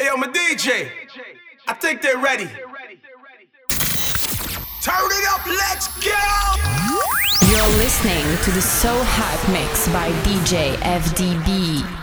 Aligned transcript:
Hey, 0.00 0.08
I'm 0.08 0.22
a 0.22 0.28
DJ. 0.28 0.88
I 1.68 1.74
think 1.74 2.00
they're 2.00 2.16
ready. 2.16 2.46
Turn 4.80 5.10
it 5.10 5.28
up, 5.28 5.44
let's 5.46 5.88
go! 6.02 6.16
You're 7.50 7.76
listening 7.76 8.24
to 8.44 8.50
the 8.50 8.62
So 8.62 8.88
Hype 8.98 9.52
Mix 9.52 9.88
by 9.88 10.10
DJ 10.22 10.74
FDB. 10.76 11.99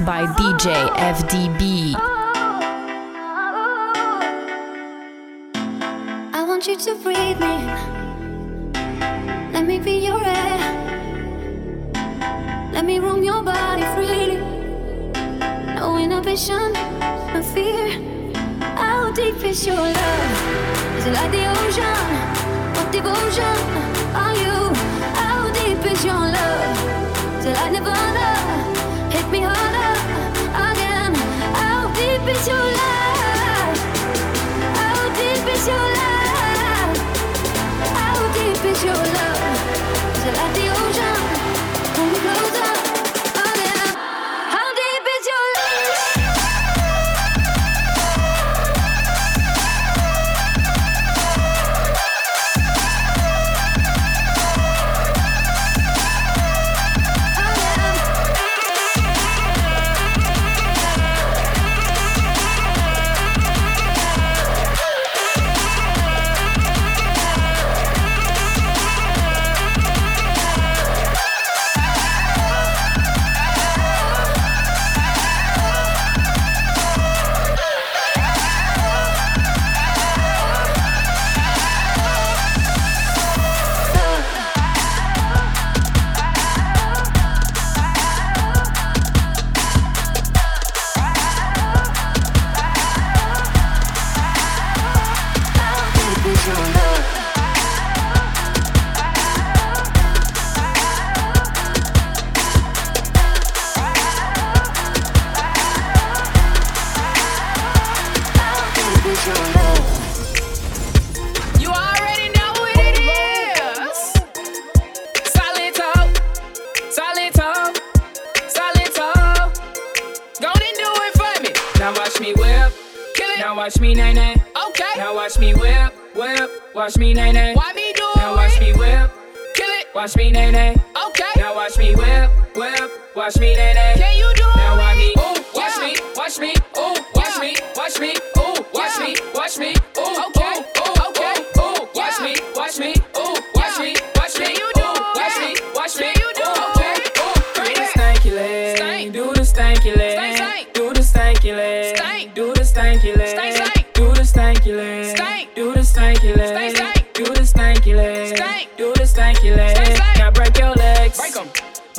by 0.00 0.24
D. 0.38 0.51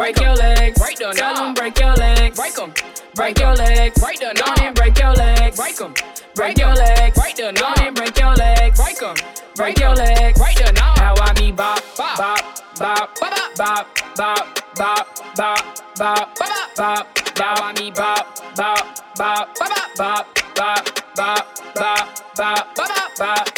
Break 0.03 0.19
your 0.19 0.35
legs. 0.35 0.79
Break 0.79 0.97
them. 0.97 1.15
Tell 1.15 1.33
them 1.33 1.53
break 1.53 1.79
your 1.79 1.94
legs. 1.94 2.38
Break 2.38 2.55
them. 2.55 2.73
Break 3.15 3.39
your 3.39 3.55
legs. 3.55 4.01
Break 4.01 4.19
them. 4.19 4.35
Go 4.35 4.53
and 4.61 4.75
break 4.75 5.00
your 5.00 5.13
legs. 5.13 5.55
Break 5.55 5.77
them. 5.77 5.94
Break 6.35 6.57
your 6.57 6.73
legs. 6.75 7.17
Break 7.17 7.35
them. 7.38 7.53
Go 7.53 7.73
and 7.79 7.95
break 7.95 8.19
your 8.19 8.33
legs. 8.33 8.77
Break 8.77 9.00
them. 9.00 9.15
Break 9.55 9.79
your 9.79 9.95
legs. 9.95 10.38
Break 10.38 10.57
them. 10.57 10.75
How 10.75 11.15
I 11.17 11.39
me 11.39 11.53
bop 11.53 11.81
bop 11.97 12.17
bop 12.17 12.59
bop 12.77 13.19
bop 13.21 13.47
bop 13.55 13.88
bop 14.17 14.59
bop 14.75 15.95
bop 15.95 16.35
bop 16.35 16.75
bop. 16.75 17.19
How 17.38 17.63
I 17.63 17.73
me 17.79 17.89
bop 17.91 18.27
bop 18.57 18.99
bop 19.15 19.56
bop 19.56 19.88
bop 19.95 20.27
bop 20.56 20.85
bop 21.15 21.47
bop 21.75 22.35
bop, 22.35 22.75
bop, 22.75 23.17
bop. 23.17 23.52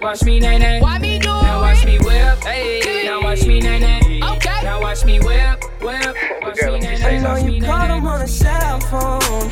Watch 0.00 0.22
me 0.22 0.38
nay 0.38 0.58
nay. 0.58 0.80
Why 0.80 0.98
me 0.98 1.18
do 1.18 1.26
Now 1.28 1.60
watch 1.60 1.84
me 1.84 1.98
whip, 1.98 2.38
hey. 2.44 3.02
Now 3.04 3.20
watch 3.20 3.44
me 3.44 3.60
nay 3.60 3.80
nay. 3.80 4.20
Okay. 4.22 4.62
Now 4.62 4.80
watch 4.80 5.04
me 5.04 5.18
whip, 5.18 5.64
whip. 5.80 6.16
Watch 6.40 6.62
me 6.62 6.78
nay 6.78 6.98
nay. 6.98 7.16
I 7.16 7.18
know 7.18 7.36
you 7.36 7.60
caught 7.60 7.90
him 7.90 8.06
on 8.06 8.22
a 8.22 8.28
cell 8.28 8.78
phone 8.78 9.50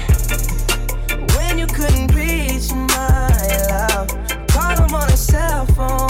when 1.35 1.59
you 1.59 1.67
couldn't 1.67 2.15
reach 2.15 2.73
my 2.73 3.29
love. 3.71 4.09
Caught 4.47 4.79
him 4.79 4.95
on 4.95 5.11
a 5.11 5.17
cell 5.17 5.67
phone 5.67 6.09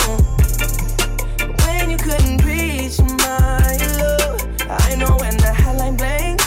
when 1.64 1.90
you 1.90 1.96
couldn't 1.96 2.44
reach 2.44 3.00
my 3.00 3.78
love. 3.98 4.40
I 4.68 4.94
know 4.96 5.16
when 5.16 5.34
the 5.38 5.52
hotline 5.56 5.96
blank. 5.96 6.40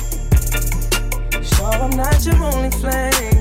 Sure, 1.43 1.65
I'm 1.65 1.89
not 1.97 2.23
your 2.23 2.35
only 2.35 2.69
flame. 2.69 3.38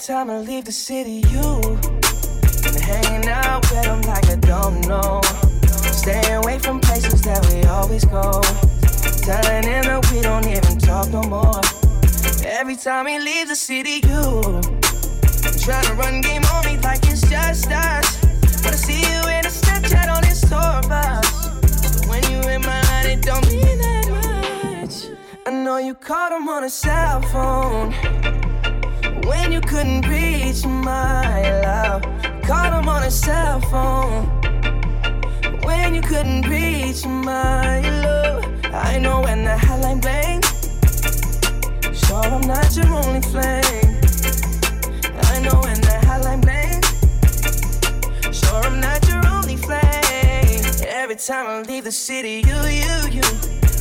Time 0.00 0.30
I 0.30 0.38
leave 0.38 0.64
the 0.64 0.72
city, 0.72 1.22
you 1.28 1.60
been 2.62 2.80
hanging 2.80 3.28
out 3.28 3.60
with 3.68 3.82
them 3.82 4.00
like 4.02 4.30
I 4.30 4.36
don't 4.36 4.80
know. 4.88 5.20
Stay 5.92 6.32
away 6.32 6.58
from 6.58 6.80
places 6.80 7.20
that 7.22 7.44
we 7.52 7.64
always 7.64 8.06
go. 8.06 8.40
Telling 9.28 9.64
him 9.64 9.84
that 9.84 10.10
we 10.10 10.22
don't 10.22 10.46
even 10.46 10.78
talk 10.78 11.10
no 11.10 11.22
more. 11.24 11.60
Every 12.46 12.76
time 12.76 13.08
he 13.08 13.18
leaves 13.18 13.50
the 13.50 13.56
city, 13.56 14.00
you 14.08 14.60
try 15.60 15.82
to 15.82 15.92
run 15.94 16.22
game 16.22 16.44
on 16.44 16.64
me 16.64 16.78
like 16.78 17.04
it's 17.04 17.20
just 17.28 17.70
us. 17.70 18.24
But 18.62 18.72
I 18.72 18.80
see 18.80 19.00
you 19.00 19.20
in 19.36 19.44
a 19.44 19.52
Snapchat 19.52 20.08
on 20.16 20.24
his 20.24 20.40
tour 20.40 20.80
bus. 20.88 22.08
when 22.08 22.22
you 22.30 22.40
in 22.48 22.62
my 22.62 22.80
life, 22.88 23.06
it 23.06 23.22
don't 23.22 23.46
mean 23.48 23.78
that 23.78 24.06
much. 24.08 25.18
I 25.46 25.50
know 25.50 25.76
you 25.76 25.94
called 25.94 26.32
him 26.32 26.48
on 26.48 26.64
a 26.64 26.70
cell 26.70 27.20
phone 27.20 28.39
when 29.30 29.52
you 29.52 29.60
couldn't 29.60 30.04
reach 30.08 30.66
my 30.66 31.40
love. 31.62 32.02
Called 32.42 32.74
him 32.74 32.88
on 32.88 33.04
a 33.04 33.10
cell 33.10 33.60
phone 33.70 34.26
when 35.62 35.94
you 35.94 36.02
couldn't 36.02 36.42
reach 36.48 37.06
my 37.06 37.80
love. 38.04 38.44
I 38.74 38.98
know 38.98 39.20
when 39.20 39.44
the 39.44 39.56
hotline 39.66 40.00
bling. 40.04 40.40
Sure, 42.00 42.26
I'm 42.36 42.44
not 42.54 42.68
your 42.76 42.90
only 43.02 43.22
flame. 43.32 43.92
I 45.32 45.36
know 45.44 45.56
when 45.66 45.80
the 45.88 45.96
hotline 46.08 46.42
bling. 46.46 46.80
Sure, 48.32 48.62
I'm 48.68 48.80
not 48.80 49.00
your 49.08 49.24
only 49.36 49.56
flame. 49.56 50.64
Every 51.02 51.16
time 51.16 51.46
I 51.46 51.62
leave 51.62 51.84
the 51.84 51.92
city, 51.92 52.42
you, 52.48 52.58
you, 52.82 52.96
you. 53.16 53.26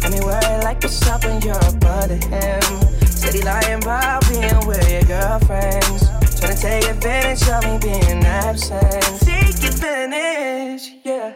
I 0.04 0.10
mean, 0.12 0.24
worry 0.24 0.64
like 0.68 0.80
what's 0.84 1.02
up 1.08 1.26
when 1.26 1.42
you're 1.42 1.56
under 1.56 2.20
him. 2.28 2.89
Steady 3.30 3.46
lying 3.46 3.84
about 3.84 4.28
being 4.28 4.66
with 4.66 4.90
your 4.90 5.04
girlfriends. 5.04 6.10
Trying 6.40 6.56
to 6.56 6.60
take 6.60 6.84
advantage 6.86 7.48
of 7.48 7.64
me 7.64 7.78
being 7.78 8.24
absent. 8.26 9.22
Take 9.22 9.70
advantage, 9.70 10.96
yeah. 11.04 11.36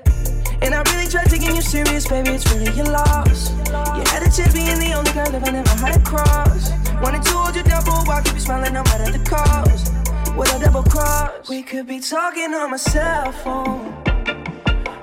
And 0.63 0.74
I 0.74 0.81
really 0.90 1.07
tried 1.07 1.30
taking 1.30 1.56
you 1.56 1.62
serious, 1.62 2.07
baby, 2.07 2.31
it's 2.31 2.51
really 2.51 2.75
your 2.75 2.88
loss. 2.88 3.51
You 3.69 4.01
had 4.10 4.24
a 4.24 4.31
chance 4.31 4.54
being 4.54 4.80
the 4.80 4.94
only 4.98 5.12
girl 5.12 5.30
that 5.30 5.48
I 5.48 5.51
never 5.51 5.69
had 5.69 6.01
across. 6.01 6.72
cross. 6.72 7.04
Wanted 7.04 7.22
to 7.25 7.30
hold 7.30 7.56
you 7.56 7.62
down 7.62 7.84
for 7.84 7.92
a 7.92 8.04
while, 8.06 8.24
keep 8.24 8.34
you 8.34 8.39
smiling 8.39 8.74
no 8.74 8.81
matter 8.86 9.16
the 9.16 9.24
cost 9.24 9.94
with 10.36 10.51
a 10.51 10.60
double 10.66 10.81
cross. 10.81 11.48
We 11.48 11.62
could 11.62 11.86
be 11.86 12.00
talking 12.00 12.56
on 12.56 12.72
my 12.72 12.78
cell 12.78 13.31
phone. 13.31 13.94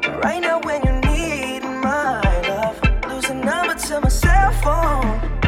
But 0.02 0.24
right 0.24 0.40
now, 0.40 0.58
when 0.62 0.82
you 0.82 0.94
need 1.08 1.60
my 1.62 2.20
love, 2.48 2.82
lose 3.08 3.30
a 3.30 3.34
number 3.34 3.76
to 3.76 4.00
my 4.00 4.08
cell 4.08 4.50
phone. 4.64 5.39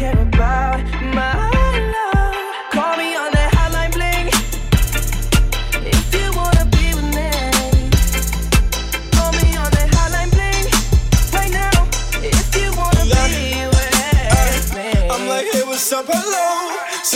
Care 0.00 0.18
about 0.18 0.82
my 1.14 1.49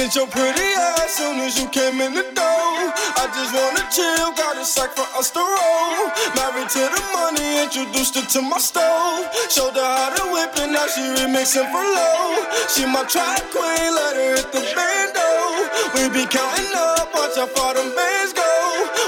Sent 0.04 0.16
your 0.16 0.26
pretty 0.26 0.68
ass 0.76 1.16
soon 1.16 1.40
as 1.40 1.56
you 1.56 1.66
came 1.72 1.98
in 1.98 2.12
the 2.12 2.28
door. 2.36 2.76
I 3.16 3.24
just 3.32 3.56
wanna 3.56 3.88
chill, 3.88 4.36
got 4.36 4.60
a 4.60 4.64
sack 4.64 4.92
for 4.92 5.08
us 5.16 5.32
to 5.32 5.40
roll. 5.40 6.12
Married 6.36 6.68
to 6.76 6.84
the 6.92 7.02
money, 7.16 7.64
introduced 7.64 8.12
her 8.20 8.26
to 8.36 8.42
my 8.42 8.58
stove. 8.58 9.32
Showed 9.48 9.72
her 9.72 9.80
how 9.80 10.12
to 10.12 10.24
whip 10.28 10.52
it, 10.60 10.68
now 10.68 10.84
she 10.92 11.00
remixing 11.00 11.64
for 11.72 11.80
low. 11.80 12.36
She 12.68 12.84
my 12.84 13.00
track 13.08 13.48
queen, 13.48 13.88
let 13.96 14.12
her 14.20 14.36
hit 14.36 14.52
the 14.52 14.60
bando. 14.76 15.72
We 15.96 16.12
be 16.12 16.28
counting 16.28 16.68
up, 16.76 17.08
watch 17.16 17.40
how 17.40 17.48
far 17.48 17.72
them 17.72 17.88
bands 17.96 18.36
go. 18.36 18.44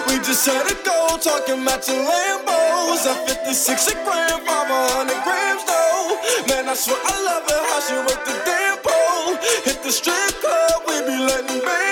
We 0.08 0.16
just 0.24 0.48
had 0.48 0.64
a 0.64 0.76
go, 0.80 1.20
talking 1.20 1.60
matching 1.60 2.08
Lambos. 2.08 3.04
At 3.04 3.28
56 3.44 3.92
a 3.92 3.94
gram, 4.00 4.40
500 4.48 5.12
grams 5.28 5.60
though. 5.68 6.16
Man, 6.48 6.72
I 6.72 6.74
swear 6.74 6.96
I 7.04 7.16
love 7.20 7.44
her, 7.52 7.62
how 7.68 7.80
she 7.84 7.96
work 8.00 8.24
the 8.24 8.32
damn 8.48 8.80
pole. 8.80 9.36
Hit 9.68 9.82
the 9.84 9.92
strip 9.92 10.35
be 11.06 11.16
letting 11.18 11.60
bands 11.60 11.85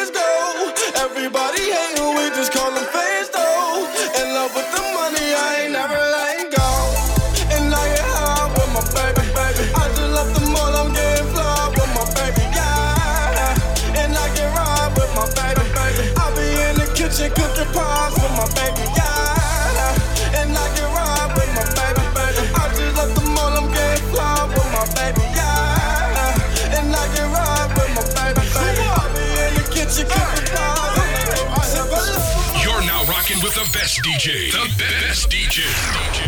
best 33.75 34.03
DJ. 34.05 34.53
The 34.53 34.69
best 34.79 35.31
DJ. 35.31 35.63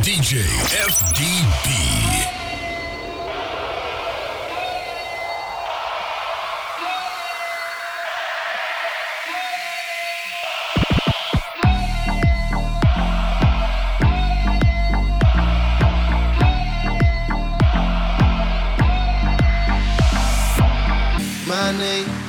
DJ 0.03 0.43
FDB. 0.91 2.37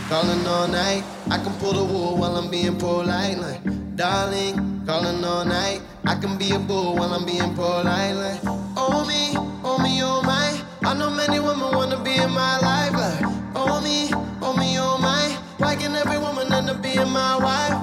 calling 0.09 0.47
all 0.47 0.67
night. 0.67 1.03
I 1.29 1.37
can 1.37 1.53
pull 1.59 1.73
the 1.73 1.83
wool 1.83 2.17
while 2.17 2.37
I'm 2.37 2.49
being 2.49 2.77
polite. 2.77 3.37
Like, 3.37 3.61
darling, 3.95 4.76
calling 4.87 5.21
all 5.25 5.43
night. 5.43 5.81
I 6.05 6.15
can 6.15 6.37
be 6.37 6.51
a 6.51 6.59
bull 6.59 6.95
when 6.95 7.11
I'm 7.11 7.25
being 7.25 7.53
polite. 7.55 8.15
Like, 8.15 8.39
oh 8.77 9.05
me, 9.05 9.33
oh 9.63 9.77
me, 9.83 10.01
oh 10.01 10.21
my. 10.23 10.59
I 10.81 10.93
know 10.93 11.09
many 11.09 11.39
women 11.39 11.75
wanna 11.75 12.01
be 12.01 12.15
in 12.15 12.31
my 12.31 12.57
life. 12.59 12.93
Like, 12.93 13.21
oh 13.53 13.81
me, 13.81 14.09
oh 14.41 14.55
me, 14.55 14.79
oh 14.79 14.97
my. 14.97 15.37
Why 15.57 15.75
can 15.75 15.93
every 15.93 16.17
woman 16.17 16.53
end 16.53 16.69
up 16.69 16.81
being 16.81 17.09
my 17.09 17.35
wife? 17.35 17.77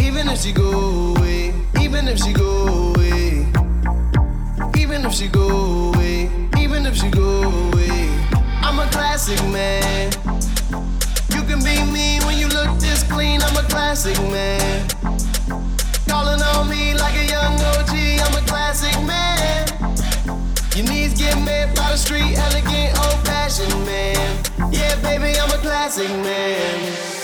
Even 0.00 0.28
if 0.28 0.40
she 0.40 0.52
go 0.52 1.14
away, 1.14 1.52
even 1.82 2.08
if 2.08 2.18
she 2.18 2.32
go 2.32 2.94
away, 2.96 3.46
even 4.78 5.04
if 5.04 5.12
she 5.12 5.28
go 5.28 5.92
away, 5.92 6.30
even 6.58 6.86
if 6.86 6.96
she 6.96 7.10
go 7.10 7.42
away. 7.68 8.08
I'm 8.64 8.78
a 8.78 8.86
classic 8.90 9.40
man. 9.52 10.10
You 11.34 11.42
can 11.42 11.60
be 11.62 11.76
me 11.92 12.18
when 12.24 12.38
you 12.38 12.48
look 12.48 12.78
this 12.80 13.02
clean. 13.12 13.42
I'm 13.42 13.56
a 13.62 13.68
classic 13.68 14.16
man. 14.32 15.03
Calling 16.24 16.42
on 16.42 16.70
me 16.70 16.94
like 16.94 17.14
a 17.16 17.26
young 17.26 17.52
OG. 17.52 17.94
I'm 18.24 18.42
a 18.42 18.46
classic 18.46 18.96
man. 19.04 19.68
Your 20.74 20.86
needs 20.88 21.12
get 21.12 21.36
met 21.44 21.76
by 21.76 21.90
the 21.90 21.98
street, 21.98 22.38
elegant, 22.38 22.98
old 22.98 23.20
fashioned 23.26 23.84
man. 23.84 24.42
Yeah, 24.72 24.94
baby, 25.02 25.38
I'm 25.38 25.50
a 25.50 25.58
classic 25.58 26.08
man. 26.08 27.23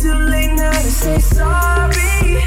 too 0.00 0.12
late 0.12 0.54
now 0.54 0.70
to 0.70 0.90
say 0.90 1.18
sorry. 1.18 2.38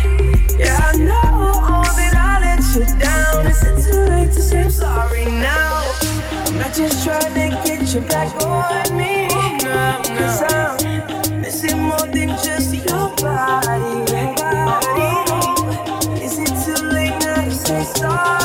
Yeah, 0.57 0.79
I 0.79 0.97
know 0.97 1.59
all 1.67 1.83
that 1.83 2.15
I 2.15 2.39
let 2.39 2.63
you 2.75 2.85
down. 2.97 3.45
Is 3.47 3.61
it 3.63 3.91
too 3.91 3.99
late 4.09 4.31
to 4.31 4.41
say 4.41 4.69
sorry 4.69 5.25
now? 5.25 5.83
I'm 6.47 6.57
not 6.57 6.73
just 6.73 7.03
trying 7.03 7.33
to 7.33 7.49
get 7.65 7.93
you 7.93 8.01
back 8.01 8.33
on 8.45 8.95
me. 8.97 9.27
Cause 10.17 10.43
I'm 10.53 11.41
missing 11.41 11.79
more 11.79 12.07
than 12.07 12.29
just 12.41 12.73
your 12.73 13.09
body. 13.17 14.13
Is 16.23 16.39
it 16.39 16.53
too 16.63 16.85
late 16.87 17.19
now 17.19 17.43
to 17.43 17.51
say 17.51 17.83
sorry? 17.83 18.40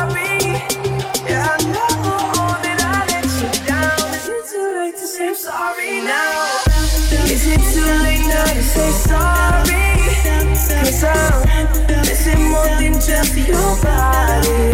More 11.02 12.64
than 12.78 12.94
just 12.94 13.36
your 13.36 13.76
body. 13.82 14.72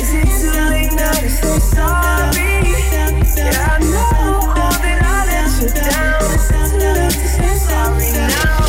Is 0.00 0.12
it 0.14 1.60
sorry? 1.60 2.62
Yeah, 3.36 3.68
I 3.68 3.78
know 3.80 4.54
that 4.80 4.98
I 5.02 5.26
let 5.28 5.50
you 5.60 5.68
down. 5.68 6.38
Sorry 7.58 8.10
now? 8.12 8.64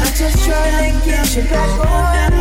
I 0.00 0.12
just 0.16 0.36
try 0.46 0.64
to 0.90 1.04
get 1.04 1.36
you 1.36 1.42
back 1.42 1.72
on 1.86 2.33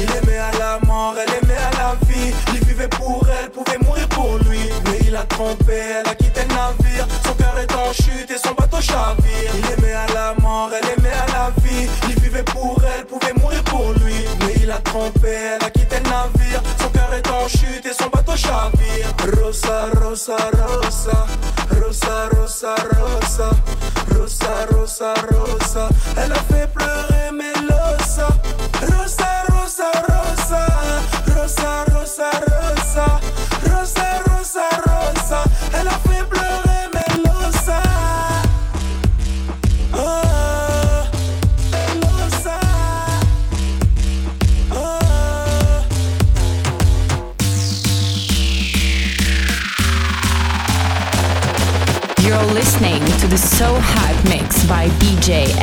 Il 0.00 0.10
aimait 0.16 0.38
à 0.38 0.50
la 0.58 0.78
mort, 0.86 1.14
elle 1.18 1.34
aimait 1.42 1.58
à 1.58 1.70
la 1.76 1.96
vie. 2.06 2.32
Il 2.54 2.64
vivait 2.64 2.88
pour 2.88 3.26
elle, 3.28 3.50
pouvait 3.50 3.78
mourir 3.84 4.08
pour 4.08 4.38
lui. 4.38 4.60
Mais 4.84 4.98
il 5.06 5.16
a 5.16 5.24
trompé, 5.24 5.74
elle 5.74 6.08
a 6.08 6.14
quitté 6.14 6.42
le 6.42 6.54
navire. 6.54 7.06
Son 7.24 7.34
cœur 7.34 7.58
est 7.58 7.72
en 7.74 7.92
chute 7.92 8.30
et 8.30 8.38
son 8.38 8.54
bateau 8.54 8.80
chavire. 8.80 9.50
Il 9.58 9.72
aimait 9.72 9.94
à 9.94 10.06
la 10.14 10.34
mort, 10.40 10.70
elle 10.72 10.98
aimait 10.98 11.10
à 11.10 11.26
la 11.32 11.50
vie. 11.62 11.88
Il 12.08 12.20
vivait 12.20 12.44
pour 12.44 12.80
elle, 12.96 13.06
pouvait 13.06 13.34
mourir 13.34 13.62
pour 13.64 13.92
lui. 13.94 14.14
Mais 14.40 14.54
il 14.62 14.70
a 14.70 14.78
trompé, 14.78 15.28
elle 15.28 15.64
a 15.64 15.70
quitté 15.70 15.96
le 15.96 16.10
navire. 16.10 16.62
Son 16.80 16.88
cœur 16.90 17.12
est 17.14 17.28
en 17.28 17.48
chute 17.48 17.84
et 17.84 17.94
son 18.00 18.08
bateau 18.10 18.36
chavire. 18.36 19.08
Rosa, 19.42 19.88
Rosa, 20.00 20.36
Rosa. 20.52 21.26
Rosa, 21.80 22.28
Rosa, 22.32 22.74
Rosa. 22.74 22.97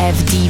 FD. 0.06 0.44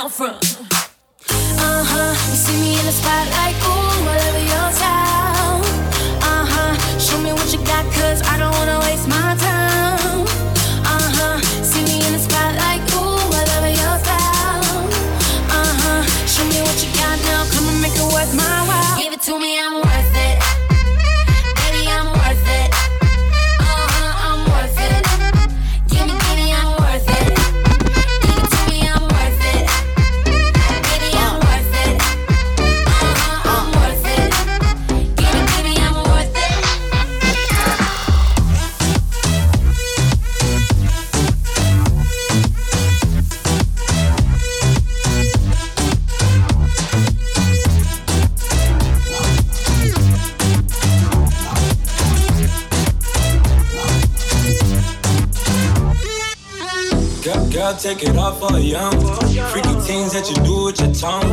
I'm 0.00 0.08
front. 0.08 0.40
Uh 1.28 1.84
huh. 1.84 2.16
You 2.30 2.36
see 2.36 2.56
me 2.56 2.78
in 2.80 2.86
the 2.86 2.92
spotlight, 2.92 3.54
ooh, 3.60 4.08
whatever 4.08 4.40
your 4.40 4.72
style. 4.72 5.60
Uh 6.24 6.46
huh. 6.48 6.98
Show 6.98 7.18
me 7.18 7.34
what 7.34 7.52
you 7.52 7.58
got, 7.66 7.84
cause 7.92 8.22
I 8.22 8.38
don't 8.38 8.50
wanna 8.52 8.80
waste 8.80 9.06
my 9.08 9.29
take 57.80 58.02
it 58.02 58.16
off 58.18 58.38
for 58.38 58.58
young. 58.58 58.92
Freaky 59.52 59.74
things 59.80 60.12
that 60.12 60.28
you 60.28 60.36
do 60.44 60.64
with 60.64 60.78
your 60.80 60.92
tongue. 60.92 61.24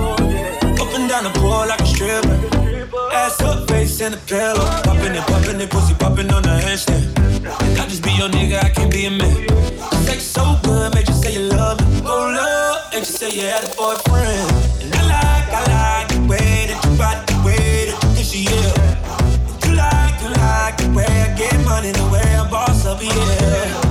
Up 0.79 0.91
and 0.95 1.09
down 1.09 1.25
the 1.25 1.31
pole 1.35 1.67
like 1.67 1.81
a 1.81 1.85
stripper. 1.85 2.39
Ass 3.11 3.41
up, 3.41 3.67
face 3.67 3.99
in 3.99 4.13
the 4.13 4.17
pillow. 4.17 4.63
Popping 4.83 5.15
it, 5.15 5.25
popping 5.27 5.59
it, 5.59 5.69
pussy 5.69 5.93
popping 5.95 6.31
on 6.31 6.43
the 6.43 6.55
handstand. 6.63 7.03
I 7.77 7.85
just 7.87 8.01
be 8.01 8.11
your 8.11 8.29
nigga, 8.29 8.63
I 8.63 8.69
can't 8.69 8.89
be 8.89 9.05
a 9.05 9.11
man. 9.11 9.35
Sex 10.05 10.23
so 10.23 10.57
good, 10.63 10.95
make 10.95 11.07
you 11.09 11.15
say 11.15 11.33
you 11.33 11.49
love 11.49 11.79
me. 11.81 12.01
Oh, 12.05 12.31
love, 12.31 12.93
and 12.93 13.05
you 13.05 13.11
say 13.11 13.29
you 13.29 13.41
had 13.41 13.65
a 13.65 13.75
boyfriend. 13.75 14.47
And 14.83 14.95
I 14.95 15.03
like, 15.03 15.47
I 15.51 15.61
like 15.75 16.07
the 16.15 16.21
way 16.31 16.67
that 16.71 16.79
you 16.79 16.97
body, 16.97 17.23
the 17.27 17.37
way 17.43 17.91
that 17.91 17.99
you 18.03 18.09
dish 18.15 18.33
it, 18.35 18.47
yeah. 18.47 19.67
You 19.67 19.75
like, 19.75 20.15
you 20.23 20.29
like 20.31 20.77
the 20.77 20.87
way 20.95 21.11
I 21.27 21.35
get 21.35 21.59
money, 21.65 21.91
the 21.91 22.07
way 22.07 22.23
I 22.23 22.49
boss 22.49 22.85
up, 22.85 23.03
yeah. 23.03 23.86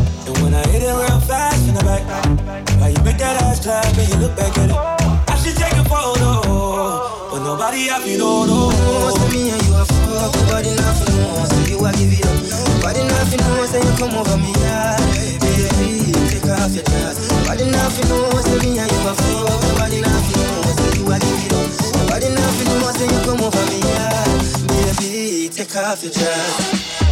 Make 3.16 3.24
that 3.24 3.42
ass 3.42 3.60
clap 3.60 3.96
and 3.96 4.08
you 4.08 4.16
look 4.20 4.36
back 4.36 4.52
at 4.58 4.68
it? 4.68 4.76
I 4.76 5.34
should 5.40 5.56
take 5.56 5.72
a 5.72 5.84
photo, 5.88 7.30
but 7.30 7.40
nobody 7.40 7.88
happy, 7.88 8.16
no, 8.16 8.44
no. 8.44 8.68
Say 9.16 9.28
me 9.32 9.50
and 9.50 9.62
you 9.64 9.72
are 9.74 9.88
fuck, 9.88 10.32
nobody 10.36 10.76
nothing 10.76 11.16
knows. 11.16 11.48
Say 11.48 11.72
you 11.72 11.80
a 11.80 11.90
give 11.96 12.12
it 12.12 12.26
up, 12.28 12.36
nobody 12.76 13.02
nothing 13.08 13.40
knows. 13.40 13.70
Say 13.72 13.80
you 13.80 13.92
come 13.96 14.14
over 14.20 14.36
me, 14.36 14.52
yeah, 14.60 15.00
baby, 15.40 16.12
take 16.28 16.44
off 16.44 16.72
your 16.76 16.84
dress. 16.84 17.16
Nobody 17.32 17.64
nothing 17.72 18.08
knows. 18.08 18.44
Say 18.44 18.58
me 18.60 18.78
and 18.78 18.90
you 18.92 19.08
are 19.08 19.16
fuck, 19.16 19.60
nobody 19.64 19.98
nothing 20.04 20.40
knows. 20.44 20.76
Say 20.76 21.00
you 21.00 21.04
a 21.08 21.16
give 21.16 21.40
it 21.40 21.52
up, 21.56 21.68
nobody 21.96 22.28
nothing 22.36 22.68
knows. 22.68 22.94
Say 23.00 23.08
you 23.08 23.20
come 23.24 23.40
over 23.40 23.64
me, 23.72 23.78
yeah, 23.80 24.28
baby, 24.68 25.48
take 25.48 25.76
off 25.76 26.02
your 26.04 26.12
dress. 26.12 27.05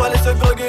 Ton 0.00 0.06
déhanché 0.14 0.34
m'a 0.34 0.59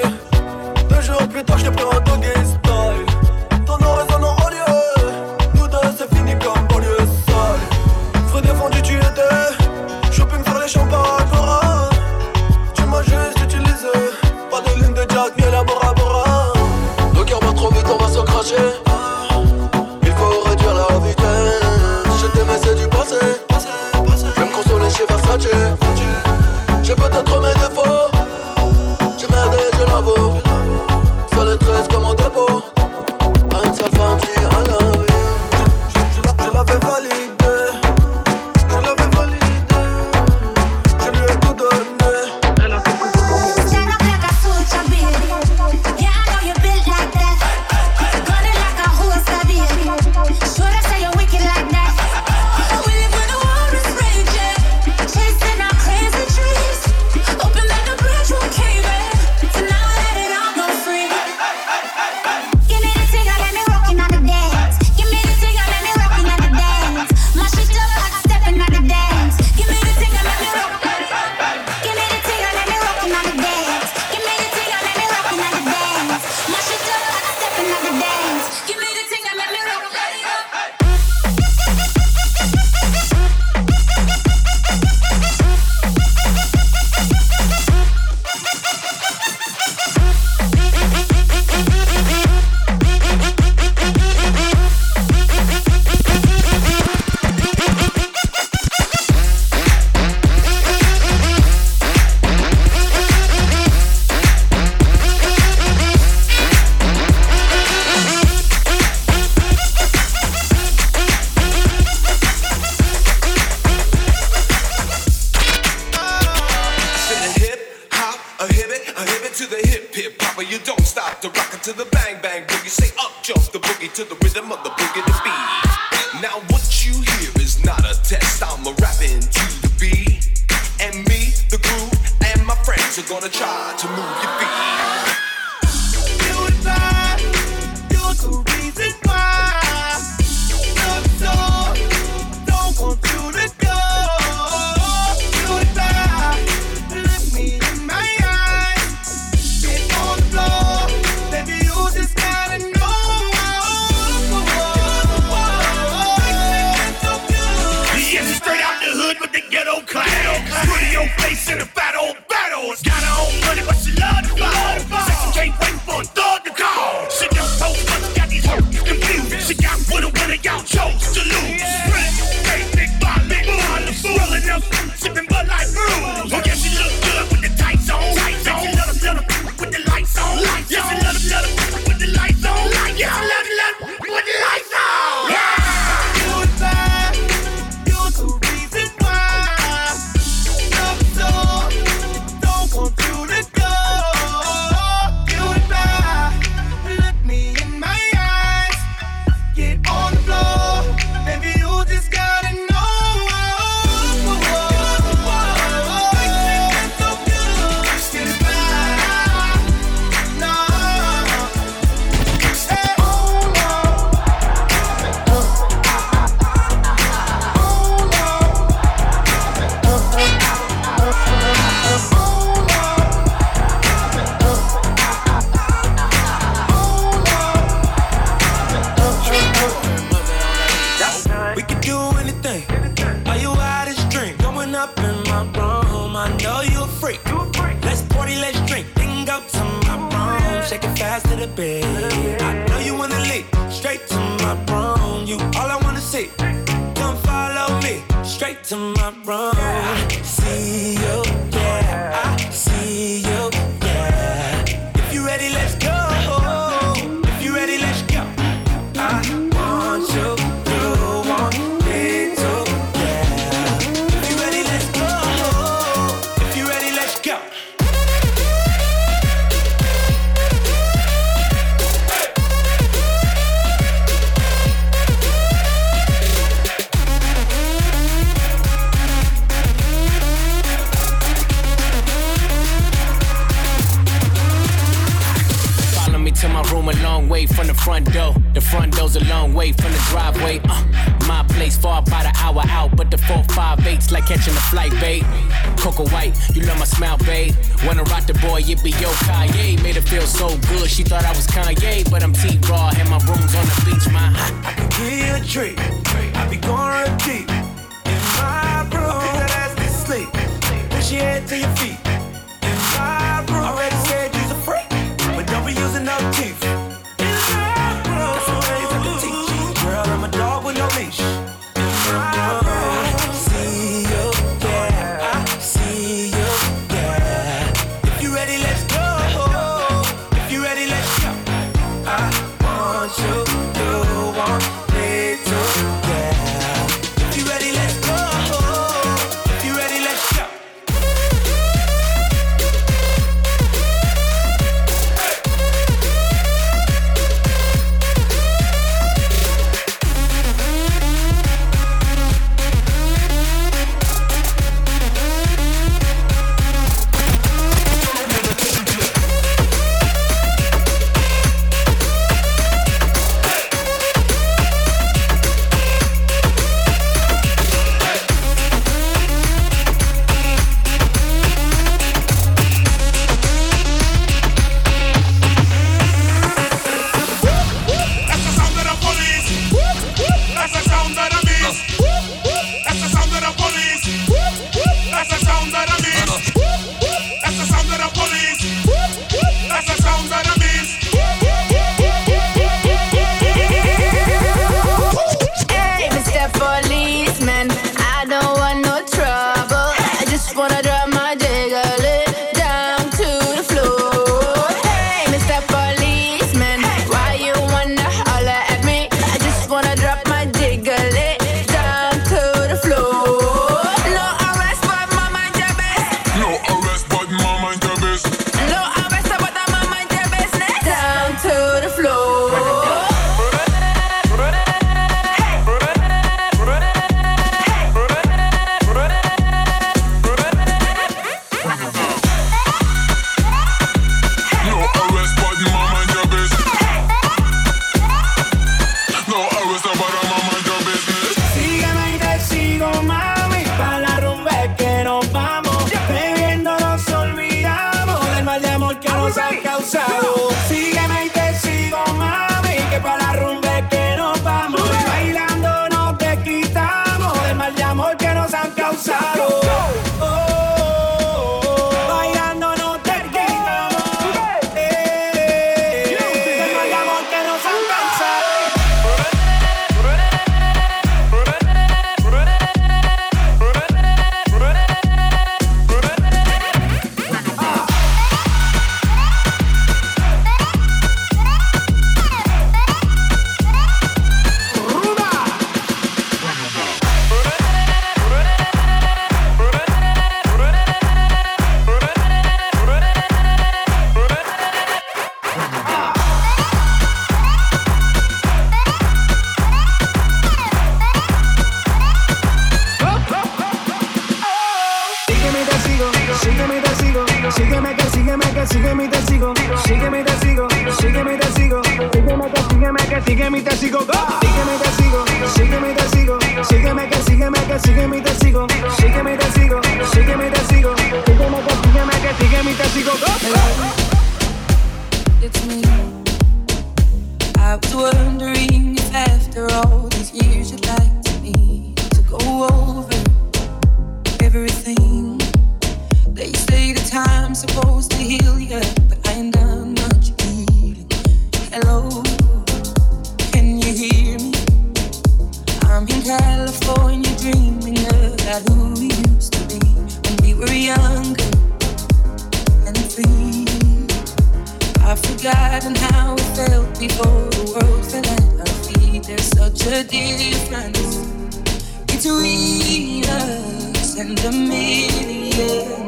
us 564.22 564.46
and 564.46 564.72
a 564.72 566.01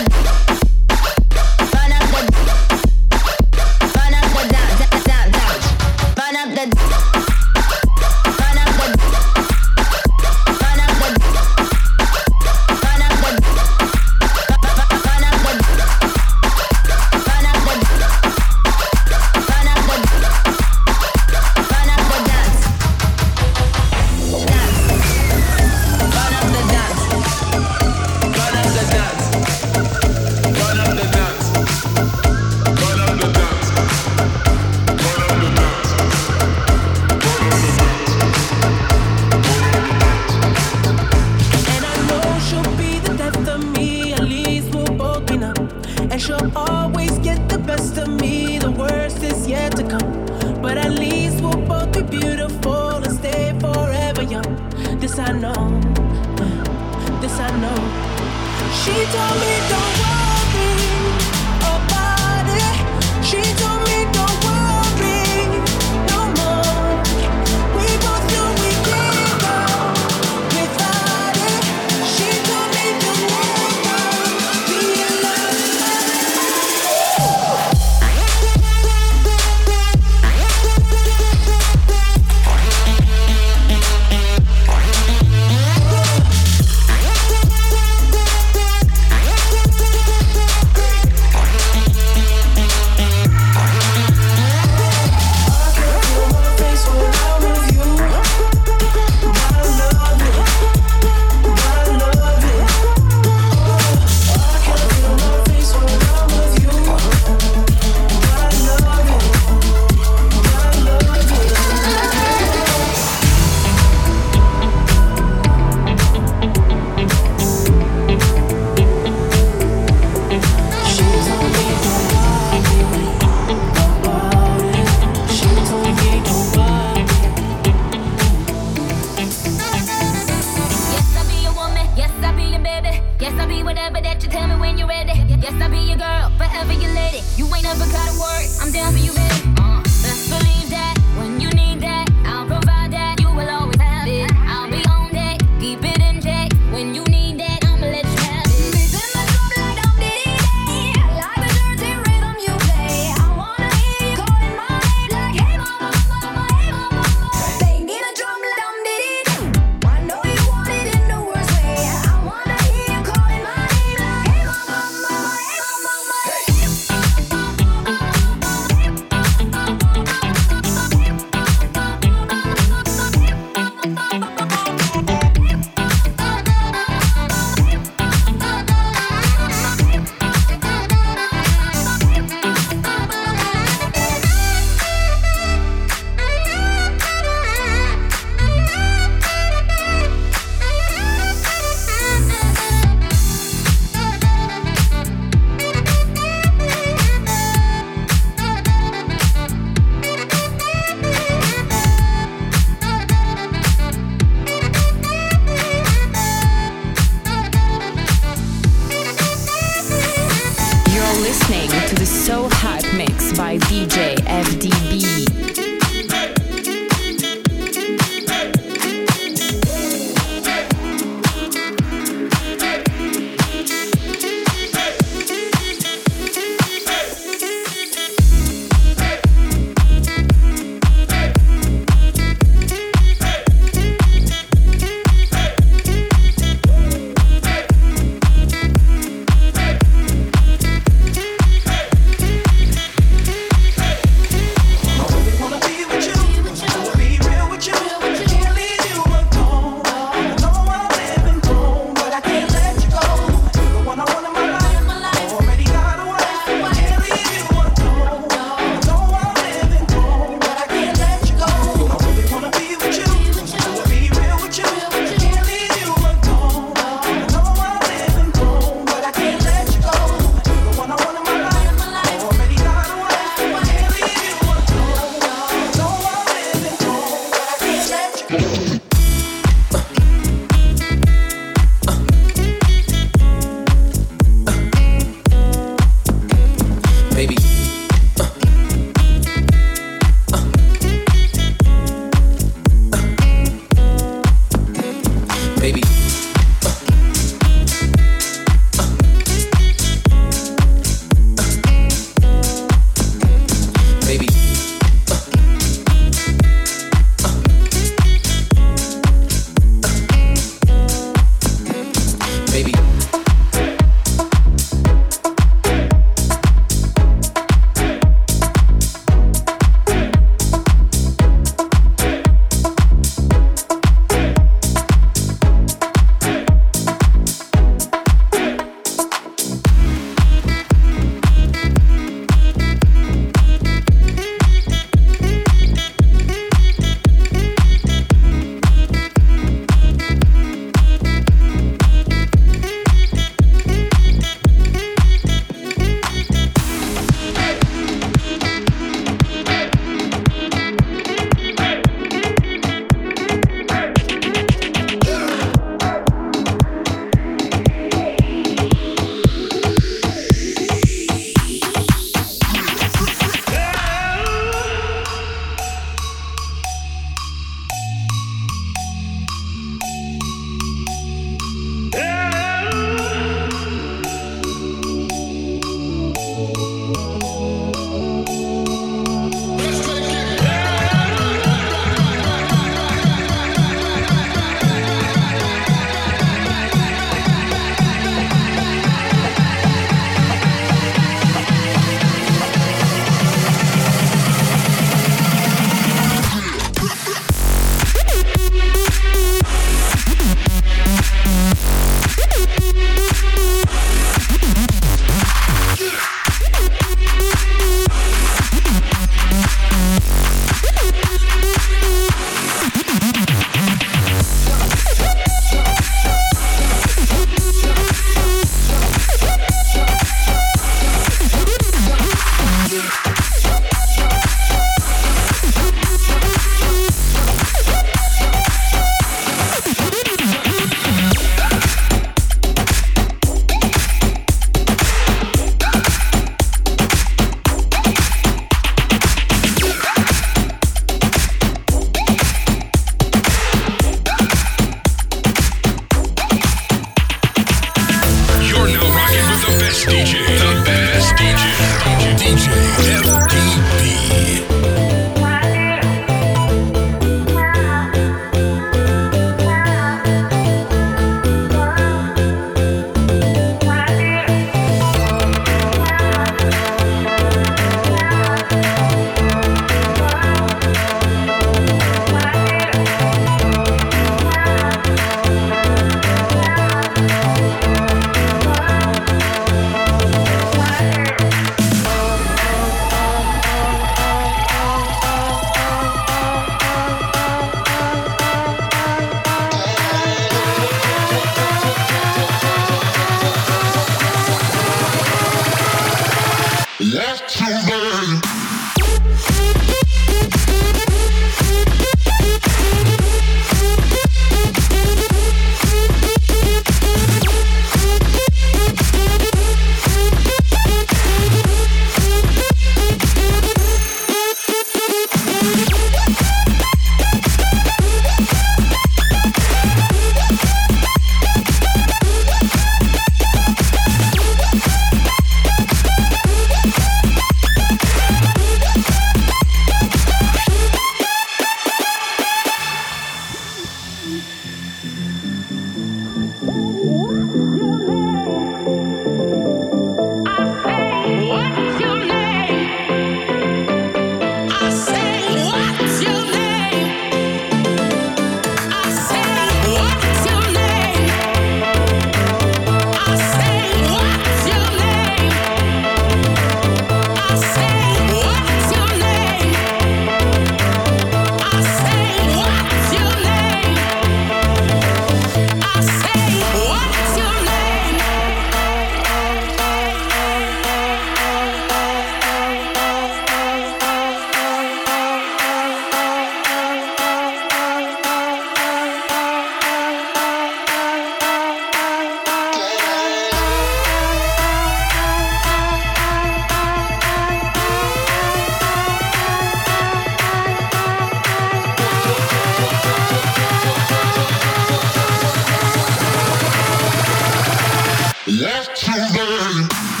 What 598.39 598.73
to 598.77 598.91
learn? 599.17 600.00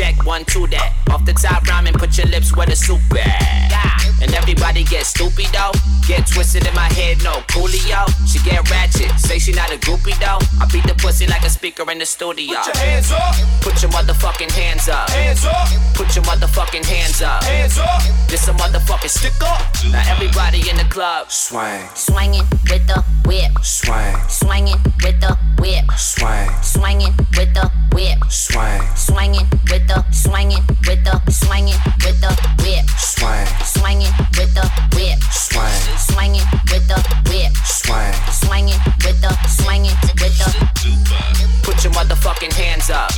Check 0.00 0.24
one, 0.24 0.46
two, 0.46 0.66
that. 0.68 0.94
Off 1.10 1.26
the 1.26 1.34
top 1.34 1.62
rhyming, 1.66 1.92
put 1.92 2.16
your 2.16 2.26
lips 2.28 2.56
where 2.56 2.66
the 2.66 2.74
soup 2.74 3.02
at. 3.12 3.70
Yeah. 3.70 4.19
And 4.20 4.34
everybody 4.34 4.84
get 4.84 5.06
stupid 5.06 5.46
though. 5.52 5.72
Get 6.06 6.26
twisted 6.26 6.66
in 6.66 6.74
my 6.74 6.90
head, 6.92 7.22
no 7.24 7.40
coolio. 7.48 8.04
She 8.26 8.38
get 8.44 8.68
ratchet, 8.70 9.18
say 9.18 9.38
she 9.38 9.52
not 9.52 9.72
a 9.72 9.78
groupie 9.78 10.18
though. 10.20 10.40
I 10.60 10.66
beat 10.70 10.86
the 10.86 10.94
pussy 10.94 11.26
like 11.26 11.44
a 11.44 11.50
speaker 11.50 11.88
in 11.90 11.98
the 11.98 12.06
studio. 12.06 12.56
Put 12.56 12.66
your 12.66 12.84
hands 12.84 13.10
up. 13.12 13.34
Put 13.60 13.82
your 13.82 13.90
motherfucking 13.90 14.50
hands 14.52 14.88
up. 14.88 15.10
Hands 15.10 15.44
up. 15.44 15.68
Put 15.94 16.14
your 16.14 16.24
motherfucking 16.24 16.84
hands 16.84 17.22
up. 17.22 17.44
Hands 17.44 17.78
up. 17.78 18.02
This 18.28 18.46
a 18.48 18.52
motherfucking 18.52 19.10
stick 19.10 19.40
up. 19.42 19.60
Now 19.90 20.02
everybody 20.06 20.68
in 20.68 20.76
the 20.76 20.84
club. 20.84 21.30
Swing. 21.30 21.86
Swinging 21.94 22.44
with 22.70 22.86
the 22.86 23.02
whip. 23.26 23.52
Swing. 23.62 24.16
Swinging 24.28 24.78
with 25.02 25.20
the 25.20 25.36
whip. 25.58 25.84
Swing. 25.96 26.48
Swinging 26.62 27.14
with 27.36 27.52
the 27.54 27.70
whip. 27.92 28.18
Swing. 28.28 28.82
Swinging 28.96 29.46
with 29.70 29.86
the 29.88 30.04
swinging 30.12 30.62
with 30.86 31.04
the 31.04 31.20
swinging 31.30 31.80
with 32.04 32.20
the 32.20 32.32
whip. 32.62 32.86
Swing. 32.98 33.46
Swinging 33.64 34.09
with 34.36 34.52
the 34.54 34.66
whip. 34.94 35.18
Swing. 35.32 35.80
Swinging 35.98 36.46
with 36.70 36.86
the 36.88 36.98
whip. 37.30 37.52
Swing. 37.64 38.14
Swinging 38.30 38.80
with 39.04 39.20
the 39.20 39.32
swinging 39.48 39.96
with 40.20 40.38
the 40.38 41.69
motherfucking 42.00 42.52
hands 42.54 42.88
up. 42.88 43.10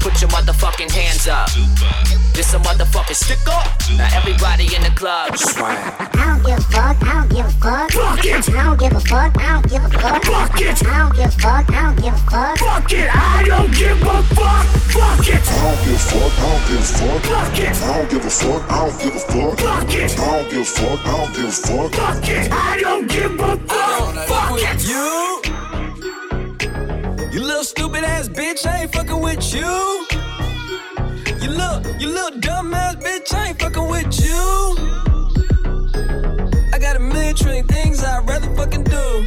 Put 0.00 0.20
your 0.20 0.28
motherfucking 0.28 0.90
hands 0.90 1.26
up. 1.26 1.48
This 2.34 2.52
a 2.52 2.58
motherfucking 2.58 3.14
stick 3.14 3.40
up. 3.48 3.64
Now 3.96 4.08
everybody 4.12 4.68
in 4.74 4.82
the 4.82 4.92
club, 4.94 5.38
swing. 5.38 5.64
I 5.64 6.08
don't 6.12 6.44
give 6.44 6.58
a 6.58 6.62
fuck. 6.68 7.00
I 7.00 7.24
don't 7.24 7.30
give 7.30 7.46
a 7.46 7.50
fuck. 7.64 7.92
Fuck 7.92 8.24
it. 8.24 8.48
I 8.50 8.64
don't 8.64 8.78
give 8.78 8.92
a 8.92 9.00
fuck. 9.00 9.32
I 9.38 9.52
don't 9.54 9.70
give 9.70 9.84
a 9.84 9.88
fuck. 9.88 10.24
Fuck 10.24 10.60
it. 10.60 10.84
I 10.84 10.98
don't 10.98 11.16
give 11.16 11.24
a 11.24 11.38
fuck. 11.40 11.70
I 11.70 11.80
don't 11.80 11.96
give 11.96 12.12
a 12.12 12.18
fuck. 12.28 12.58
Fuck 12.58 12.92
it. 12.92 13.08
I 13.08 13.44
don't 13.46 13.72
give 13.72 14.02
a 14.02 14.22
fuck. 14.36 14.66
Fuck 14.92 15.28
it. 15.28 15.40
I 15.40 15.64
don't 15.64 15.80
give 15.80 15.94
a 15.94 16.04
fuck. 16.04 16.34
I 16.34 16.44
don't 16.44 16.68
give 16.68 16.76
a 16.76 16.92
fuck. 16.92 17.24
Fuck 17.24 17.56
it. 17.56 17.72
I 17.72 17.96
don't 17.96 18.10
give 18.10 18.24
a 18.24 18.30
fuck. 18.30 18.62
I 18.68 18.84
don't 18.84 19.00
give 19.00 19.14
a 19.14 19.20
fuck. 19.24 19.58
Fuck 19.64 19.94
it. 19.94 20.12
I 20.12 20.28
don't 20.28 20.50
give 20.50 20.60
a 20.60 20.68
fuck. 20.68 21.00
I 21.00 21.16
don't 21.16 21.32
give 21.32 21.46
a 21.46 21.52
fuck. 21.52 21.94
Fuck 21.94 22.28
it. 22.28 22.52
I 22.52 22.80
don't 22.80 23.08
give 23.08 23.40
a 23.40 23.56
fuck. 23.56 24.28
Fuck 24.28 24.60
it. 24.60 24.88
You 24.88 25.33
you 27.34 27.40
little 27.40 27.64
stupid 27.64 28.04
ass 28.04 28.28
bitch, 28.28 28.64
I 28.64 28.82
ain't 28.82 28.94
fucking 28.94 29.20
with 29.20 29.52
you. 29.52 30.06
You 31.42 31.50
little, 31.50 31.80
you 32.00 32.06
little 32.06 32.38
dumb 32.38 32.72
ass 32.72 32.94
bitch, 32.94 33.34
I 33.34 33.48
ain't 33.48 33.60
fucking 33.60 33.88
with 33.88 34.24
you. 34.24 34.76
I 36.72 36.78
got 36.78 36.94
a 36.94 37.00
million 37.00 37.34
trillion 37.34 37.66
things 37.66 38.04
I'd 38.04 38.28
rather 38.28 38.54
fucking 38.54 38.84
do 38.84 39.26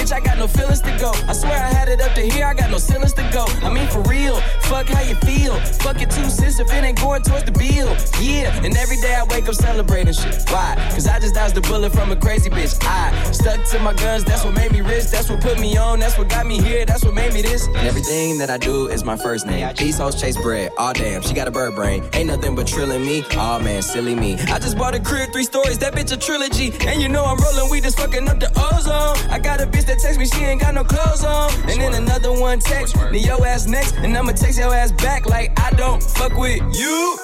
Bitch, 0.11 0.17
I 0.17 0.19
got 0.19 0.37
no 0.37 0.47
feelings 0.47 0.81
to 0.81 0.97
go. 0.99 1.11
I 1.27 1.33
swear 1.33 1.53
I 1.53 1.69
had 1.69 1.87
it 1.87 2.01
up 2.01 2.13
to 2.15 2.21
here, 2.21 2.45
I 2.45 2.53
got 2.53 2.69
no 2.69 2.77
ceilings 2.77 3.13
to 3.13 3.29
go. 3.31 3.45
I 3.65 3.73
mean, 3.73 3.87
for 3.87 4.01
real, 4.03 4.35
fuck 4.61 4.87
how 4.87 5.01
you 5.01 5.15
feel. 5.15 5.55
Fuck 5.83 5.99
your 5.99 6.09
two 6.09 6.29
cents 6.29 6.59
if 6.59 6.71
it 6.71 6.83
ain't 6.83 6.99
going 6.99 7.21
towards 7.23 7.45
the 7.45 7.51
bill. 7.51 7.95
Yeah, 8.19 8.53
and 8.63 8.75
every 8.77 8.97
day 8.97 9.15
I 9.15 9.23
wake 9.23 9.47
up 9.47 9.55
celebrating 9.55 10.13
shit. 10.13 10.43
Why? 10.49 10.75
Cause 10.91 11.07
I 11.07 11.19
just 11.19 11.35
dodged 11.35 11.57
a 11.57 11.61
bullet 11.61 11.91
from 11.91 12.11
a 12.11 12.15
crazy 12.15 12.49
bitch. 12.49 12.77
I 12.83 13.31
stuck 13.31 13.63
to 13.69 13.79
my 13.79 13.93
guns, 13.93 14.23
that's 14.23 14.43
what 14.43 14.53
made 14.53 14.71
me 14.71 14.81
rich. 14.81 15.05
That's 15.05 15.29
what 15.29 15.41
put 15.41 15.59
me 15.59 15.77
on, 15.77 15.99
that's 15.99 16.17
what 16.17 16.29
got 16.29 16.45
me 16.45 16.61
here, 16.61 16.85
that's 16.85 17.05
what 17.05 17.13
made 17.13 17.33
me 17.33 17.41
this. 17.41 17.67
And 17.67 17.87
everything 17.87 18.37
that 18.39 18.49
I 18.49 18.57
do 18.57 18.87
is 18.87 19.03
my 19.03 19.15
first 19.15 19.45
name. 19.47 19.73
These 19.77 19.97
hoes 19.97 20.19
chase 20.19 20.37
bread. 20.37 20.71
Oh 20.77 20.93
damn, 20.93 21.21
she 21.21 21.33
got 21.33 21.47
a 21.47 21.51
bird 21.51 21.75
brain. 21.75 22.03
Ain't 22.13 22.27
nothing 22.27 22.55
but 22.55 22.67
trilling 22.67 23.05
me. 23.05 23.23
oh 23.37 23.59
man, 23.59 23.81
silly 23.81 24.15
me. 24.15 24.33
I 24.33 24.59
just 24.59 24.77
bought 24.77 24.95
a 24.95 24.99
crib, 24.99 25.31
three 25.31 25.45
stories, 25.45 25.77
that 25.79 25.93
bitch 25.93 26.11
a 26.11 26.17
trilogy. 26.17 26.73
And 26.87 27.01
you 27.01 27.07
know 27.07 27.23
I'm 27.23 27.37
rolling 27.37 27.71
weed, 27.71 27.83
just 27.83 27.97
fucking 27.97 28.27
up 28.27 28.39
the 28.39 28.51
ozone. 28.57 29.17
I 29.31 29.39
got 29.39 29.61
a 29.61 29.65
bitch 29.65 29.85
that 29.85 30.00
text 30.01 30.19
me, 30.19 30.25
she 30.25 30.43
ain't 30.43 30.59
got 30.61 30.73
no 30.73 30.83
clothes 30.83 31.23
on. 31.23 31.51
And 31.69 31.79
then 31.79 31.93
another 31.93 32.31
one 32.31 32.59
text, 32.59 32.95
me 33.11 33.19
your 33.19 33.45
ass 33.45 33.67
next, 33.67 33.95
and 33.97 34.17
I'ma 34.17 34.31
text 34.31 34.57
your 34.57 34.73
ass 34.73 34.91
back 34.91 35.27
like 35.27 35.57
I 35.59 35.69
don't 35.71 36.01
fuck 36.01 36.35
with 36.35 36.61
you. 36.75 37.17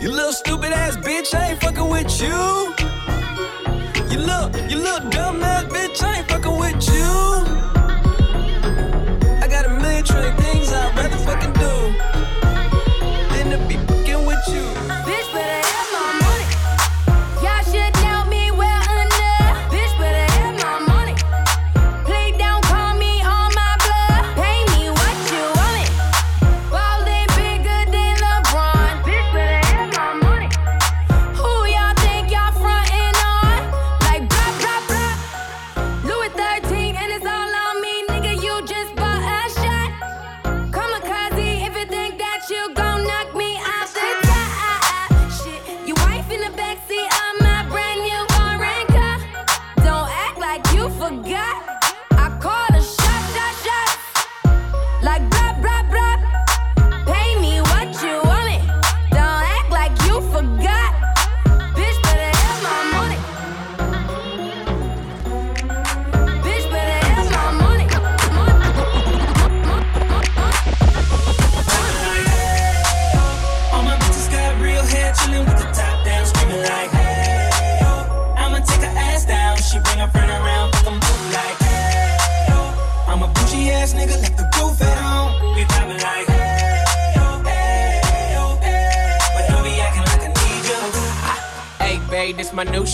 You 0.00 0.10
little 0.10 0.32
stupid 0.32 0.72
ass 0.72 0.96
bitch, 0.96 1.34
I 1.34 1.50
ain't 1.50 1.60
fucking 1.62 1.88
with 1.88 2.20
you. 2.20 2.74
You 4.10 4.18
little, 4.18 4.50
you 4.68 4.76
little 4.78 5.08
dumb 5.10 5.42
ass 5.42 5.64
bitch, 5.64 6.02
I 6.02 6.18
ain't 6.18 6.28
fucking 6.28 6.58
with 6.58 6.88
you. 6.88 7.12
I 9.40 9.46
got 9.48 9.66
a 9.66 9.70
million 9.70 10.04
trillion 10.04 10.41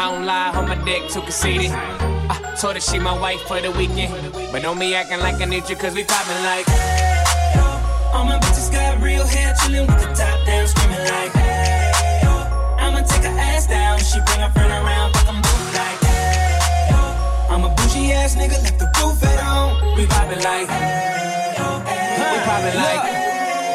I 0.00 0.10
don't 0.10 0.24
lie, 0.24 0.48
on 0.56 0.66
my 0.66 0.82
dick 0.82 1.10
too 1.10 1.20
conceited. 1.20 1.72
I 1.72 2.56
told 2.58 2.72
her 2.72 2.80
she 2.80 2.98
my 2.98 3.12
wife 3.20 3.42
for 3.42 3.60
the 3.60 3.70
weekend. 3.72 4.32
But 4.50 4.62
don't 4.62 4.78
be 4.78 4.94
acting 4.94 5.20
like 5.20 5.42
I 5.42 5.44
need 5.44 5.68
you, 5.68 5.76
cause 5.76 5.94
we 5.94 6.04
poppin' 6.04 6.42
like. 6.42 6.64
Hey, 6.64 7.52
yo, 7.54 8.16
All 8.16 8.24
my 8.24 8.38
bitches 8.38 8.72
got 8.72 8.96
real 9.02 9.26
hair, 9.26 9.52
chillin' 9.60 9.86
with 9.86 10.00
the 10.00 10.08
top 10.16 10.40
down, 10.46 10.66
screaming 10.68 11.04
like, 11.04 11.32
hey, 11.36 12.20
yo. 12.24 12.32
I'ma 12.80 13.02
take 13.04 13.28
her 13.28 13.38
ass 13.52 13.66
down. 13.66 13.98
She 13.98 14.16
bring 14.24 14.40
her 14.40 14.48
friend 14.56 14.72
around, 14.72 15.12
fuck 15.12 15.28
'em 15.28 15.42
both 15.42 15.74
like, 15.76 16.00
hey, 16.08 16.88
yo. 16.88 17.52
I'm 17.52 17.64
a 17.64 17.68
bougie 17.68 18.10
ass 18.16 18.36
nigga, 18.36 18.56
left 18.64 18.78
the 18.78 18.88
roof 19.04 19.22
at 19.22 19.38
home. 19.38 19.96
We 19.96 20.06
poppin' 20.06 20.40
like, 20.40 20.66
hey, 20.66 21.60
yo, 21.60 21.78
hey. 21.84 22.16
We 22.16 22.38
poppin' 22.48 22.76
like. 22.88 23.04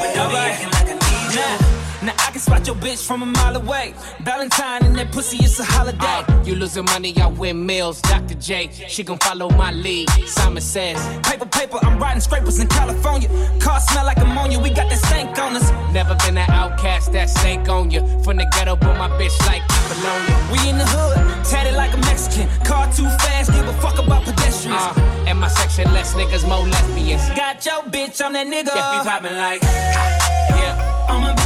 But 0.01 0.09
don't 0.17 0.32
be 0.32 0.38
acting 0.38 0.71
like 0.73 0.89
I 0.89 0.95
need 0.97 1.69
you. 1.69 1.74
Now 2.06 2.14
I 2.20 2.30
can 2.30 2.39
spot 2.39 2.68
your 2.68 2.76
bitch 2.76 3.03
from 3.03 3.24
a 3.24 3.26
mile 3.26 3.56
away. 3.56 3.95
Valentine 4.22 4.86
and 4.86 4.95
that 4.95 5.12
pussy, 5.12 5.38
it's 5.43 5.60
a 5.60 5.64
holiday. 5.64 6.22
You 6.47 6.53
losing 6.53 6.86
money, 6.86 7.18
I 7.18 7.26
win 7.26 7.66
meals. 7.66 7.99
Dr. 8.01 8.36
J, 8.36 8.70
she 8.88 9.03
gon' 9.03 9.18
follow 9.18 9.49
my 9.49 9.72
lead. 9.72 10.08
Simon 10.28 10.62
says, 10.62 10.99
Paper, 11.24 11.47
paper, 11.47 11.80
I'm 11.82 11.97
riding 11.97 12.22
scrapers 12.22 12.60
in 12.60 12.68
California. 12.68 13.28
Car 13.60 13.80
smell 13.80 14.06
like 14.06 14.18
ammonia, 14.18 14.60
we 14.60 14.70
got 14.70 14.88
that 14.91 14.99
stank 14.99 15.36
on 15.39 15.56
us. 15.56 15.72
Never 15.93 16.14
been 16.24 16.38
an 16.38 16.47
outcast 16.51 17.12
that 17.14 17.28
sank 17.28 17.70
on 17.70 17.89
you. 17.89 18.01
From 18.24 18.38
the 18.38 18.45
ghetto, 18.51 18.76
but 18.76 18.95
my 18.99 19.10
bitch 19.18 19.36
like 19.47 19.64
Apollonia. 19.64 20.49
We 20.51 20.70
in 20.70 20.78
the 20.78 20.86
hood, 20.86 21.18
tatted 21.43 21.74
like 21.74 21.93
a 21.95 22.01
Mexican. 22.06 22.47
Car 22.64 22.86
too 22.93 23.10
fast, 23.26 23.51
give 23.51 23.68
a 23.68 23.74
fuck 23.82 23.97
about 23.97 24.26
pedestrians. 24.26 24.80
Uh, 24.80 25.26
and 25.26 25.39
my 25.39 25.47
section, 25.47 25.91
less 25.91 26.14
niggas, 26.14 26.47
more 26.47 26.68
lesbians. 26.68 27.28
Got 27.30 27.66
your 27.66 27.82
bitch, 27.89 28.24
I'm 28.24 28.34
that 28.34 28.45
nigga. 28.45 28.76
Yeah, 28.76 28.99
we 28.99 29.10
poppin' 29.10 29.36
like, 29.36 29.62
yeah. 29.64 30.95
Bitches 31.08 31.36
got 31.36 31.45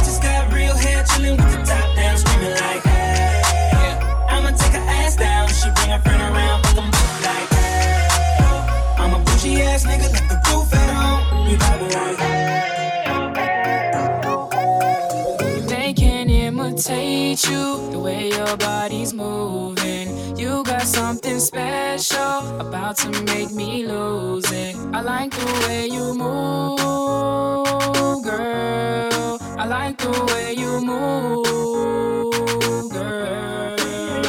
real 0.70 0.78
hair, 0.78 1.04
chilling 1.04 1.36
with 1.36 1.50
the 1.50 1.58
top 1.64 1.96
down, 1.96 2.16
screaming 2.16 2.50
like, 2.50 2.82
hey. 2.82 3.42
Yeah. 3.72 4.28
I'ma 4.28 4.50
take 4.50 4.72
her 4.72 4.84
ass 4.88 5.16
down. 5.16 5.48
She 5.48 5.70
bring 5.74 5.90
her 5.90 6.00
friend 6.00 6.22
around, 6.22 6.62
fuck 6.64 6.74
them 6.76 6.90
both 6.90 7.24
like, 7.24 7.48
hey. 7.50 7.98
I'm 8.98 9.14
a 9.14 9.18
bougie 9.24 9.62
ass 9.62 9.84
nigga, 9.84 10.12
left 10.12 10.28
the 10.28 10.36
roof 10.50 10.74
at 10.74 10.90
home. 10.94 11.22
You 11.48 11.56
got 11.58 11.80
me 11.80 11.88
like. 11.96 12.18
They 15.68 15.92
can 15.92 16.30
imitate 16.30 17.44
you, 17.48 17.90
the 17.90 17.98
way 17.98 18.28
your 18.30 18.56
body's 18.56 19.12
moving. 19.12 20.36
You 20.36 20.62
got 20.64 20.82
something 20.82 21.40
special 21.40 22.60
about 22.60 22.96
to 22.98 23.10
make 23.24 23.50
me 23.50 23.86
lose 23.86 24.50
it. 24.52 24.76
I 24.92 25.00
like 25.00 25.32
the 25.32 25.44
way 25.66 25.86
you 25.88 26.14
move, 26.14 26.78
girl. 28.24 29.09
I 29.60 29.66
like 29.66 29.98
the 29.98 30.10
way 30.32 30.54
you 30.54 30.80
move, 30.80 32.32
girl. 32.90 33.76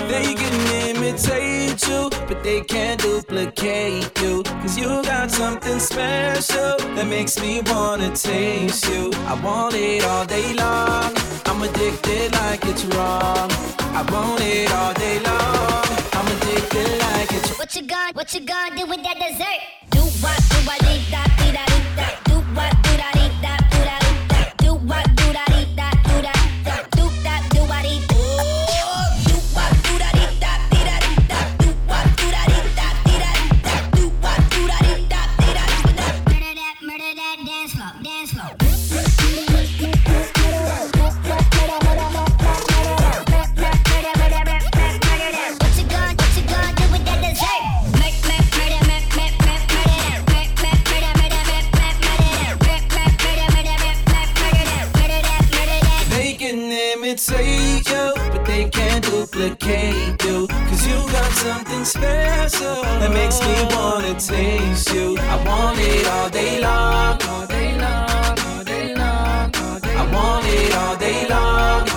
They 0.10 0.34
can 0.36 0.98
imitate 0.98 1.88
you, 1.88 2.10
but 2.28 2.44
they 2.44 2.60
can't 2.60 3.00
duplicate 3.02 4.12
you. 4.22 4.44
Cause 4.44 4.78
you 4.78 4.88
got 5.04 5.32
something 5.32 5.80
special 5.80 6.76
that 6.96 7.08
makes 7.08 7.40
me 7.40 7.62
wanna 7.68 8.14
taste 8.14 8.90
you. 8.90 9.10
I 9.26 9.40
want 9.42 9.74
it 9.76 10.04
all 10.04 10.26
day 10.26 10.54
long. 10.54 11.16
I'm 11.46 11.62
addicted 11.64 12.34
like 12.34 12.66
it's 12.66 12.84
wrong. 12.94 13.50
I 13.96 14.02
want 14.12 14.42
it 14.42 14.70
all 14.74 14.94
day 14.96 15.18
long. 15.20 15.86
I'm 16.12 16.28
addicted 16.28 17.00
like 17.08 17.32
it's 17.32 17.58
What 17.58 17.74
you 17.74 17.84
got? 17.84 18.16
what 18.16 18.34
you 18.34 18.42
gonna 18.42 18.76
do 18.76 18.86
with 18.86 19.02
that 19.04 19.16
dessert? 19.18 19.62
Do 19.92 20.02
what, 20.20 20.38
do 20.52 20.58
I, 20.70 20.78
do 20.78 20.94
da, 21.10 21.24
do 21.40 21.52
da, 21.56 21.66
do 21.72 21.80
da, 21.96 22.08
do 22.26 22.36
what, 22.54 22.74
do 22.84 22.98
da, 22.98 23.21
duplicate 59.50 60.24
you. 60.24 60.48
Cause 60.48 60.88
you 60.88 60.96
got 61.12 61.32
something 61.32 61.84
special 61.84 62.82
that 62.84 63.12
makes 63.12 63.39
me 63.42 63.76
wanna 63.76 64.14
taste 64.20 64.94
you. 64.94 65.18
I 65.18 65.44
want 65.46 65.80
it 65.80 66.08
all 66.08 66.30
day 66.30 66.62
long, 66.62 67.22
all 67.24 67.48
day 67.48 67.78
long, 67.78 68.39
all 68.46 68.64
day 68.64 68.94
long. 68.96 69.52
All 69.56 69.80
day 69.80 69.94
long. 69.94 69.98
I 69.98 70.14
want 70.14 70.46
it 70.46 70.76
all 70.76 70.96
day 70.98 71.28
long. 71.28 71.91